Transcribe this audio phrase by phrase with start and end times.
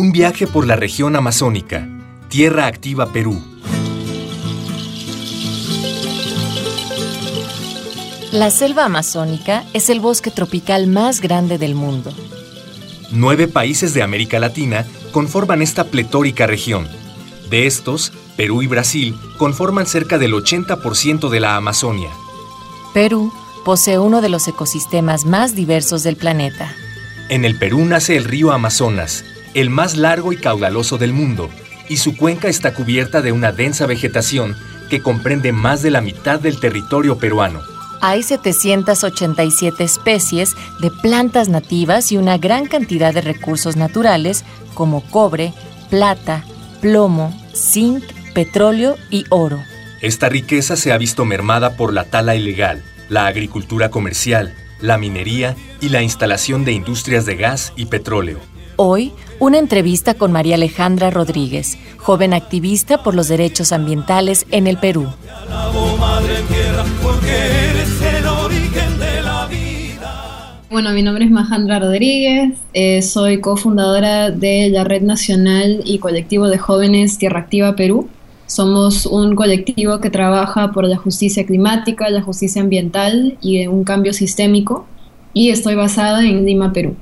[0.00, 1.86] Un viaje por la región amazónica,
[2.30, 3.38] Tierra Activa Perú.
[8.32, 12.14] La selva amazónica es el bosque tropical más grande del mundo.
[13.10, 16.88] Nueve países de América Latina conforman esta pletórica región.
[17.50, 22.08] De estos, Perú y Brasil conforman cerca del 80% de la Amazonia.
[22.94, 23.30] Perú
[23.66, 26.74] posee uno de los ecosistemas más diversos del planeta.
[27.28, 31.50] En el Perú nace el río Amazonas, el más largo y caudaloso del mundo,
[31.88, 34.56] y su cuenca está cubierta de una densa vegetación
[34.88, 37.60] que comprende más de la mitad del territorio peruano.
[38.02, 45.52] Hay 787 especies de plantas nativas y una gran cantidad de recursos naturales como cobre,
[45.90, 46.44] plata,
[46.80, 49.58] plomo, zinc, petróleo y oro.
[50.00, 55.56] Esta riqueza se ha visto mermada por la tala ilegal, la agricultura comercial, la minería
[55.80, 58.38] y la instalación de industrias de gas y petróleo.
[58.76, 64.76] Hoy, una entrevista con María Alejandra Rodríguez, joven activista por los derechos ambientales en el
[64.76, 65.08] Perú.
[70.70, 76.46] Bueno, mi nombre es Majandra Rodríguez, eh, soy cofundadora de la Red Nacional y Colectivo
[76.46, 78.08] de Jóvenes Tierra Activa Perú.
[78.46, 84.12] Somos un colectivo que trabaja por la justicia climática, la justicia ambiental y un cambio
[84.12, 84.86] sistémico
[85.32, 86.94] y estoy basada en Lima, Perú.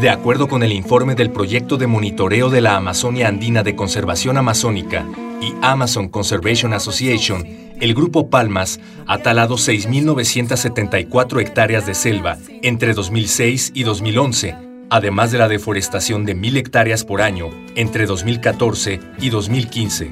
[0.00, 4.36] De acuerdo con el informe del proyecto de monitoreo de la Amazonia Andina de Conservación
[4.36, 5.06] Amazónica
[5.40, 7.46] y Amazon Conservation Association,
[7.80, 14.54] el Grupo Palmas ha talado 6.974 hectáreas de selva entre 2006 y 2011,
[14.90, 20.10] además de la deforestación de 1.000 hectáreas por año entre 2014 y 2015.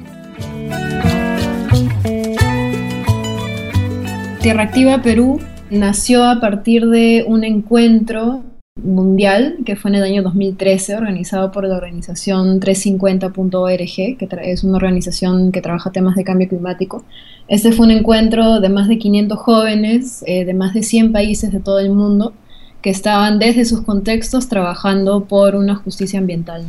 [4.41, 8.43] Tierra Activa Perú nació a partir de un encuentro
[8.81, 14.77] mundial que fue en el año 2013 organizado por la organización 350.org, que es una
[14.77, 17.05] organización que trabaja temas de cambio climático.
[17.47, 21.51] Este fue un encuentro de más de 500 jóvenes eh, de más de 100 países
[21.51, 22.33] de todo el mundo
[22.81, 26.65] que estaban desde sus contextos trabajando por una justicia ambiental.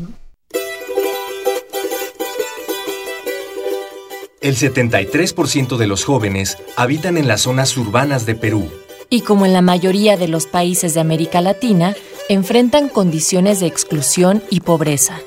[4.41, 8.71] El 73% de los jóvenes habitan en las zonas urbanas de Perú,
[9.11, 11.95] y como en la mayoría de los países de América Latina,
[12.29, 15.21] enfrentan condiciones de exclusión y pobreza.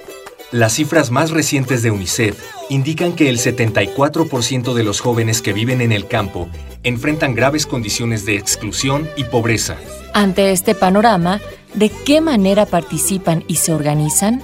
[0.51, 5.81] Las cifras más recientes de UNICEF indican que el 74% de los jóvenes que viven
[5.81, 6.49] en el campo
[6.83, 9.77] enfrentan graves condiciones de exclusión y pobreza.
[10.13, 11.39] Ante este panorama,
[11.75, 14.41] ¿de qué manera participan y se organizan?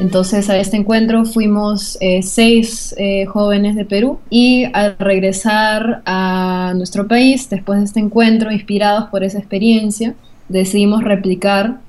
[0.00, 6.72] Entonces a este encuentro fuimos eh, seis eh, jóvenes de Perú y al regresar a
[6.74, 10.14] nuestro país, después de este encuentro, inspirados por esa experiencia,
[10.48, 11.80] decidimos replicar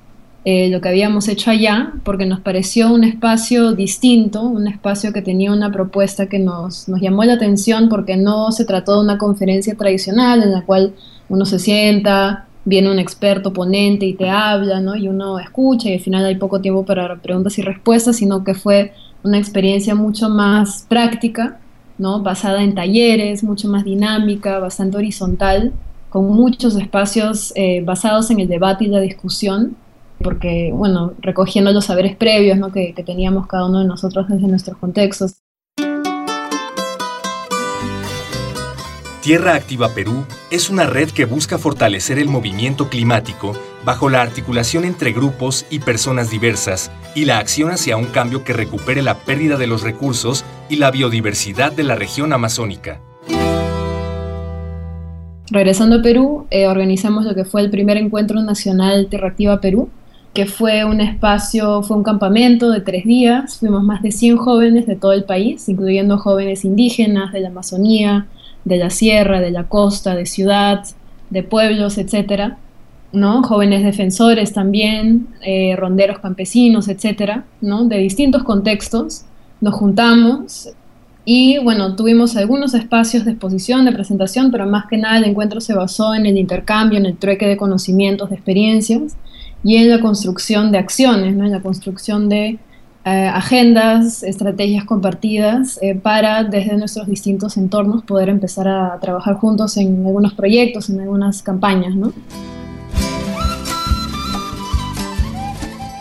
[0.43, 5.21] eh, lo que habíamos hecho allá porque nos pareció un espacio distinto, un espacio que
[5.21, 9.17] tenía una propuesta que nos, nos llamó la atención porque no se trató de una
[9.17, 10.93] conferencia tradicional en la cual
[11.29, 14.95] uno se sienta, viene un experto ponente y te habla, ¿no?
[14.95, 18.53] Y uno escucha y al final hay poco tiempo para preguntas y respuestas, sino que
[18.53, 21.59] fue una experiencia mucho más práctica,
[21.97, 22.21] ¿no?
[22.21, 25.73] Basada en talleres, mucho más dinámica, bastante horizontal,
[26.09, 29.75] con muchos espacios eh, basados en el debate y la discusión,
[30.23, 32.71] porque, bueno, recogiendo los saberes previos, ¿no?
[32.71, 35.40] Que, que teníamos cada uno de nosotros desde nuestros contextos.
[39.21, 43.53] Tierra Activa Perú es una red que busca fortalecer el movimiento climático
[43.85, 48.53] bajo la articulación entre grupos y personas diversas y la acción hacia un cambio que
[48.53, 52.99] recupere la pérdida de los recursos y la biodiversidad de la región amazónica.
[55.51, 59.89] Regresando a Perú, eh, organizamos lo que fue el primer encuentro nacional Tierra Activa Perú,
[60.33, 63.59] que fue un espacio, fue un campamento de tres días.
[63.59, 68.25] Fuimos más de 100 jóvenes de todo el país, incluyendo jóvenes indígenas de la Amazonía,
[68.65, 70.83] de la sierra, de la costa, de ciudad,
[71.29, 72.53] de pueblos, etc.
[73.11, 73.43] ¿no?
[73.43, 77.85] Jóvenes defensores también, eh, ronderos campesinos, etcétera, ¿no?
[77.85, 79.25] De distintos contextos.
[79.59, 80.69] Nos juntamos
[81.23, 85.61] y bueno, tuvimos algunos espacios de exposición, de presentación, pero más que nada el encuentro
[85.61, 89.15] se basó en el intercambio, en el trueque de conocimientos, de experiencias
[89.63, 91.45] y en la construcción de acciones, ¿no?
[91.45, 92.57] en la construcción de
[93.03, 99.75] eh, agendas, estrategias compartidas eh, para desde nuestros distintos entornos poder empezar a trabajar juntos
[99.77, 101.95] en algunos proyectos, en algunas campañas.
[101.95, 102.13] ¿no?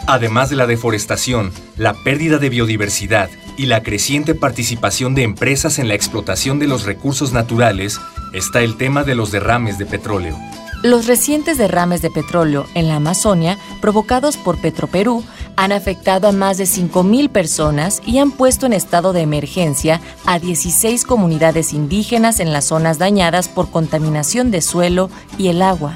[0.06, 5.88] Además de la deforestación, la pérdida de biodiversidad y la creciente participación de empresas en
[5.88, 7.98] la explotación de los recursos naturales,
[8.32, 10.36] está el tema de los derrames de petróleo.
[10.82, 15.22] Los recientes derrames de petróleo en la Amazonia, provocados por Petroperú,
[15.54, 20.38] han afectado a más de 5.000 personas y han puesto en estado de emergencia a
[20.38, 25.94] 16 comunidades indígenas en las zonas dañadas por contaminación de suelo y el agua.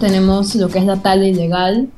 [0.00, 1.90] Tenemos lo que es la tala ilegal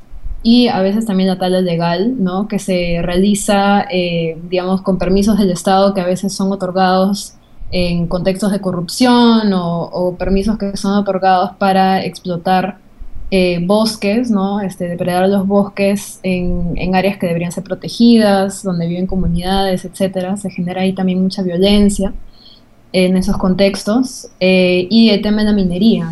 [0.43, 2.49] y a veces también la tala legal, ¿no?
[2.49, 7.35] que se realiza, eh, digamos, con permisos del Estado que a veces son otorgados
[7.75, 12.77] en contextos de corrupción o, permisos que son otorgados para explotar
[13.31, 14.61] eh, bosques, ¿no?
[14.61, 20.37] Este, depredar los bosques en, en, áreas que deberían ser protegidas, donde viven comunidades, etcétera.
[20.37, 22.13] Se genera ahí también mucha violencia
[22.91, 24.27] en esos contextos.
[24.39, 26.11] Eh, y el tema de la minería.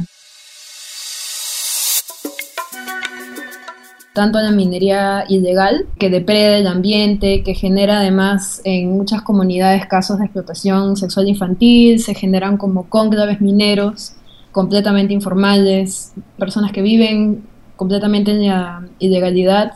[4.13, 10.19] Tanto la minería ilegal, que depreda el ambiente, que genera además en muchas comunidades casos
[10.19, 14.13] de explotación sexual infantil, se generan como cónclaves mineros
[14.51, 17.43] completamente informales, personas que viven
[17.77, 19.73] completamente en la ilegalidad,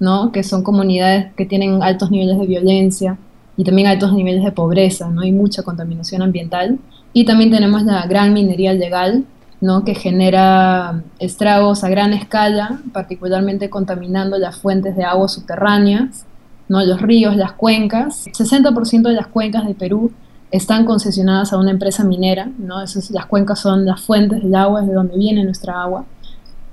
[0.00, 0.32] ¿no?
[0.32, 3.18] que son comunidades que tienen altos niveles de violencia
[3.56, 5.22] y también altos niveles de pobreza, ¿no?
[5.22, 6.78] hay mucha contaminación ambiental.
[7.14, 9.24] Y también tenemos la gran minería legal,
[9.60, 9.84] ¿no?
[9.84, 16.24] que genera estragos a gran escala, particularmente contaminando las fuentes de agua subterráneas,
[16.68, 16.84] ¿no?
[16.84, 18.26] los ríos, las cuencas.
[18.26, 20.12] 60% de las cuencas de Perú
[20.50, 22.82] están concesionadas a una empresa minera, ¿no?
[22.82, 26.06] Esas, las cuencas son las fuentes del agua, es de donde viene nuestra agua.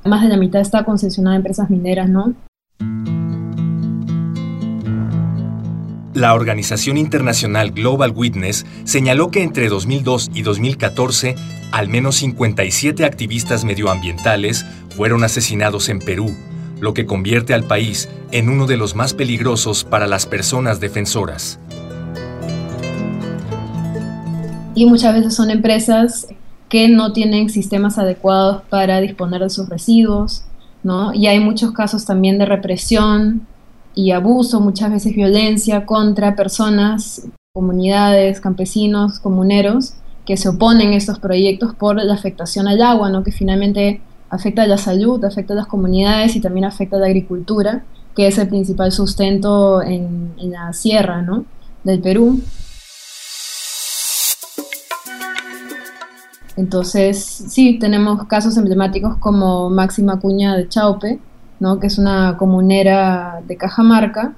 [0.05, 2.33] Más de la mitad está concesionada a empresas mineras, ¿no?
[6.15, 11.35] La organización internacional Global Witness señaló que entre 2002 y 2014,
[11.73, 14.65] al menos 57 activistas medioambientales
[14.95, 16.33] fueron asesinados en Perú,
[16.79, 21.59] lo que convierte al país en uno de los más peligrosos para las personas defensoras.
[24.73, 26.27] Y muchas veces son empresas
[26.69, 30.45] que no tienen sistemas adecuados para disponer de sus residuos,
[30.81, 31.13] ¿no?
[31.13, 33.45] Y hay muchos casos también de represión
[33.95, 39.93] y abuso, muchas veces violencia contra personas, comunidades, campesinos, comuneros
[40.25, 43.23] que se oponen a estos proyectos por la afectación al agua, ¿no?
[43.23, 47.05] que finalmente afecta a la salud, afecta a las comunidades y también afecta a la
[47.05, 51.45] agricultura, que es el principal sustento en, la sierra ¿no?
[51.83, 52.41] del Perú.
[56.57, 61.19] Entonces, sí, tenemos casos emblemáticos como Máxima Cuña de Chaupe,
[61.79, 64.33] que es una comunera de Cajamarca,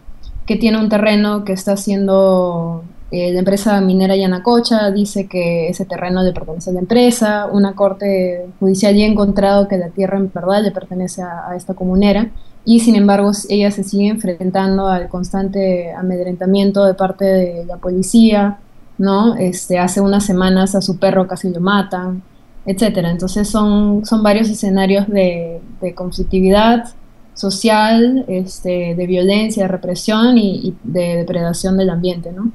[0.46, 5.86] que tiene un terreno que está haciendo eh, la empresa minera Yanacocha, dice que ese
[5.86, 10.18] terreno le pertenece a la empresa, una corte judicial ya ha encontrado que la tierra
[10.18, 12.32] en verdad le pertenece a, esta comunera,
[12.66, 18.58] y sin embargo ella se sigue enfrentando al constante amedrentamiento de parte de la policía,
[18.98, 19.36] ¿no?
[19.36, 22.24] Este, hace unas semanas a su perro casi lo matan,
[22.66, 23.10] etcétera.
[23.10, 26.90] Entonces son, son varios escenarios de, de conflictividad
[27.38, 32.52] social, este, de violencia, de represión y, de depredación del ambiente, ¿no?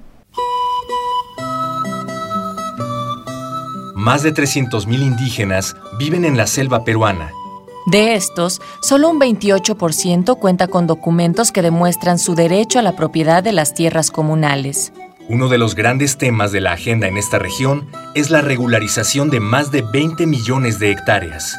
[3.94, 7.30] Más de 300.000 indígenas viven en la selva peruana.
[7.86, 13.42] De estos, solo un 28% cuenta con documentos que demuestran su derecho a la propiedad
[13.42, 14.92] de las tierras comunales.
[15.28, 19.38] Uno de los grandes temas de la agenda en esta región es la regularización de
[19.38, 21.56] más de 20 millones de hectáreas.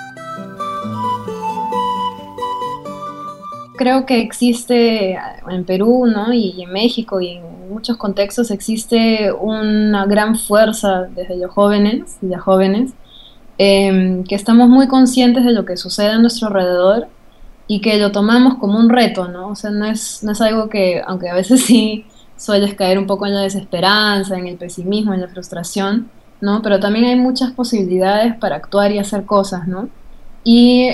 [3.75, 5.18] Creo que existe
[5.50, 6.34] en Perú ¿no?
[6.34, 12.27] y en México y en muchos contextos existe una gran fuerza desde los jóvenes y
[12.27, 12.94] las jóvenes
[13.58, 17.08] em, que estamos muy conscientes de lo que sucede a nuestro alrededor
[17.68, 19.50] y que lo tomamos como un reto, ¿no?
[19.50, 22.06] O sea, no es, no es algo que, aunque a veces sí
[22.38, 26.10] sueles caer un poco en la desesperanza, en el pesimismo, en la frustración,
[26.42, 26.62] ¿no?
[26.62, 29.89] Pero también hay muchas posibilidades para actuar y hacer cosas, ¿no?
[30.44, 30.90] Y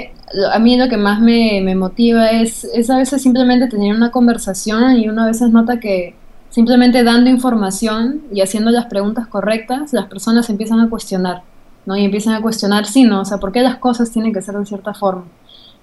[0.51, 4.97] a mí lo que más me, motiva es, es, a veces simplemente tener una conversación
[4.97, 6.15] y uno a veces nota que
[6.49, 11.43] simplemente dando información y haciendo las preguntas correctas, las personas empiezan a cuestionar,
[11.85, 11.95] ¿no?
[11.95, 13.21] Y empiezan a cuestionar, sí, ¿no?
[13.21, 15.25] O sea, ¿por qué las cosas tienen que ser de cierta forma?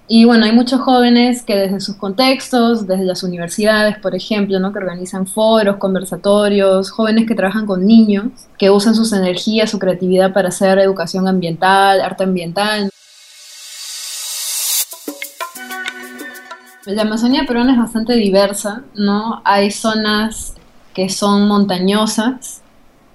[0.09, 4.71] Y bueno, hay muchos jóvenes que desde sus contextos, desde las universidades, por ejemplo, ¿no?
[4.71, 10.31] que organizan foros, conversatorios, jóvenes que trabajan con niños, que usan sus energías, su creatividad
[10.31, 12.89] para hacer educación ambiental, arte ambiental.
[16.87, 19.41] La Amazonía peruana es bastante diversa, ¿no?
[19.43, 20.55] Hay zonas
[20.93, 22.63] que son montañosas,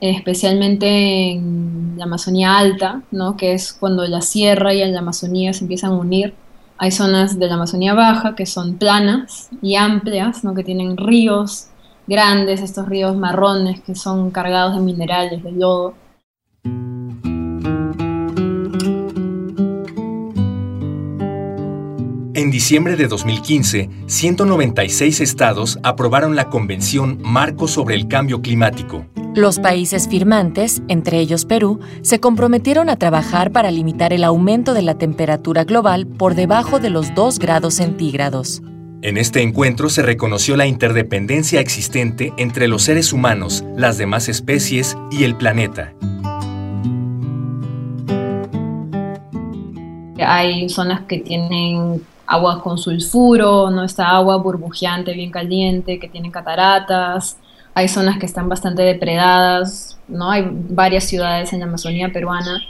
[0.01, 3.37] especialmente en la Amazonía alta, ¿no?
[3.37, 6.35] Que es cuando la sierra y la Amazonía se empiezan a unir
[6.83, 10.53] hay zonas de la Amazonía Baja que son planas y amplias, ¿no?
[10.53, 11.69] que tienen ríos
[12.09, 15.95] grandes, estos ríos marrones que son cargados de minerales, de lodo.
[22.43, 29.07] En diciembre de 2015, 196 estados aprobaron la Convención Marco sobre el Cambio Climático,
[29.37, 34.83] los países firmantes, entre ellos Perú, se comprometieron a trabajar para limitar el aumento de
[34.83, 38.61] la temperatura global por debajo de los 2 grados centígrados.
[39.03, 44.99] En este encuentro se reconoció la interdependencia existente entre los seres humanos, las demás especies
[45.13, 45.95] y el planeta.
[50.19, 56.31] Hay zonas que tienen agua con sulfuro, no está agua burbujeante, bien caliente, que tienen
[56.31, 57.37] cataratas,
[57.75, 60.31] hay zonas que están bastante depredadas, ¿no?
[60.31, 62.61] Hay varias ciudades en la Amazonía peruana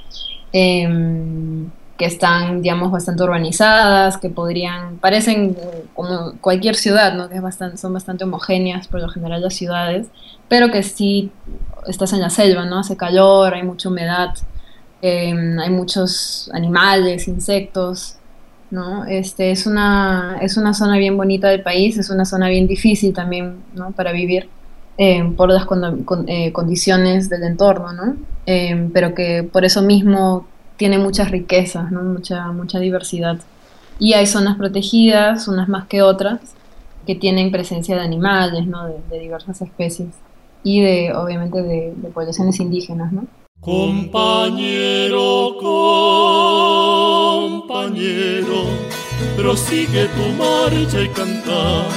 [0.52, 5.56] em, que están, digamos, bastante urbanizadas, que podrían, parecen
[5.94, 7.28] como cualquier ciudad, ¿no?
[7.28, 10.08] Que es bastante, son bastante homogéneas por lo general las ciudades,
[10.48, 11.32] pero que sí
[11.86, 12.78] estás en la selva, ¿no?
[12.78, 14.34] Hace calor, hay mucha humedad,
[15.00, 18.16] em, hay muchos animales, insectos,
[18.72, 19.04] ¿no?
[19.04, 23.12] Este, es, una, es una zona bien bonita del país, es una zona bien difícil
[23.12, 23.92] también, ¿no?
[23.92, 24.48] Para vivir.
[24.98, 25.66] Eh, por las
[26.26, 28.16] eh, condiciones del entorno, ¿no?
[28.44, 32.02] Eh, pero que por eso mismo tiene muchas riquezas, ¿no?
[32.02, 33.38] Mucha, mucha diversidad.
[33.98, 36.40] Y hay zonas protegidas, unas más que otras,
[37.06, 38.86] que tienen presencia de animales, ¿no?
[38.86, 40.10] De, diversas especies
[40.62, 43.26] y de, obviamente, de, de poblaciones indígenas, ¿no?
[43.60, 46.11] Compañero, compañero,
[49.42, 51.88] prosigue tu marcha y canta,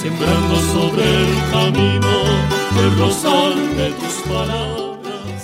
[0.00, 2.22] sembrando sobre el camino
[2.78, 4.22] el rosal de tus.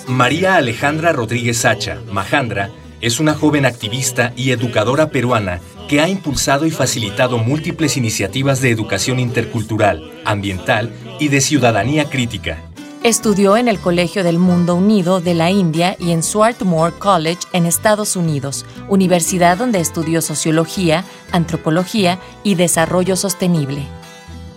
[0.08, 6.64] María Alejandra Rodríguez Sacha, Majandra, es una joven activista y educadora peruana que ha impulsado
[6.64, 12.67] y facilitado múltiples iniciativas de educación intercultural, ambiental y de ciudadanía crítica.
[13.04, 17.64] Estudió en el Colegio del Mundo Unido de la India y en Swarthmore College en
[17.64, 23.82] Estados Unidos, universidad donde estudió sociología, antropología y desarrollo sostenible.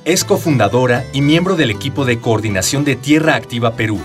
[0.06, 4.00] Es cofundadora y miembro del equipo de coordinación de Tierra Activa Perú,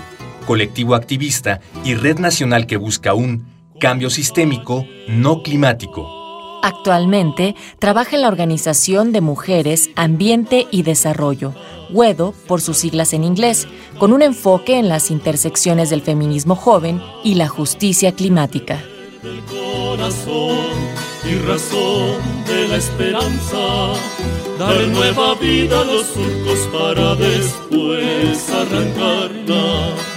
[0.45, 3.47] colectivo activista y red nacional que busca un
[3.79, 6.16] cambio sistémico no climático.
[6.61, 11.53] Actualmente trabaja en la Organización de Mujeres, Ambiente y Desarrollo,
[11.91, 17.01] WEDO por sus siglas en inglés, con un enfoque en las intersecciones del feminismo joven
[17.23, 18.83] y la justicia climática.
[21.29, 23.93] y razón de la esperanza,
[24.57, 30.16] dar nueva vida a los surcos para después arrancarla.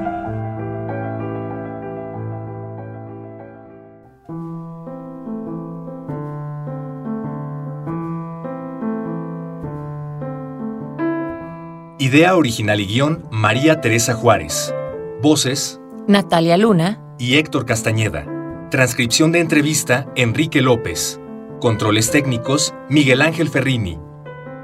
[12.11, 14.75] Idea original y guion María Teresa Juárez.
[15.21, 15.79] Voces.
[16.09, 16.99] Natalia Luna.
[17.17, 18.27] Y Héctor Castañeda.
[18.69, 21.21] Transcripción de entrevista Enrique López.
[21.61, 23.97] Controles técnicos Miguel Ángel Ferrini.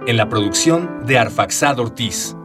[0.07, 2.35] En la producción de Arfaxad Ortiz.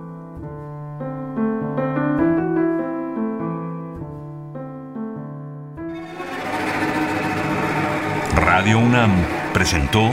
[8.36, 9.10] Radio UNAM
[9.52, 10.12] presentó